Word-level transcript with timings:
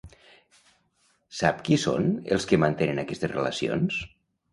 Sap 1.39 1.59
qui 1.67 1.77
són 1.83 2.07
els 2.37 2.47
que 2.53 2.59
mantenen 2.63 3.03
aquestes 3.05 3.33
relacions? 3.35 4.01